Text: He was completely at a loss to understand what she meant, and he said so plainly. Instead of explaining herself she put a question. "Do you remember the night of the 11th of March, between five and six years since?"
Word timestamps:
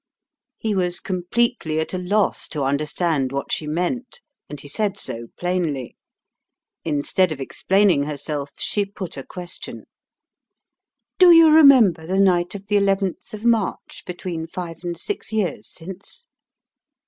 He 0.57 0.73
was 0.73 0.99
completely 0.99 1.79
at 1.79 1.93
a 1.93 1.99
loss 1.99 2.47
to 2.47 2.63
understand 2.63 3.31
what 3.31 3.51
she 3.51 3.67
meant, 3.67 4.19
and 4.49 4.59
he 4.59 4.67
said 4.67 4.97
so 4.97 5.27
plainly. 5.37 5.95
Instead 6.83 7.31
of 7.31 7.39
explaining 7.39 8.01
herself 8.01 8.49
she 8.57 8.83
put 8.83 9.15
a 9.15 9.23
question. 9.23 9.83
"Do 11.19 11.29
you 11.29 11.53
remember 11.53 12.07
the 12.07 12.19
night 12.19 12.55
of 12.55 12.65
the 12.65 12.77
11th 12.77 13.35
of 13.35 13.45
March, 13.45 14.01
between 14.07 14.47
five 14.47 14.77
and 14.83 14.99
six 14.99 15.31
years 15.31 15.69
since?" 15.71 16.25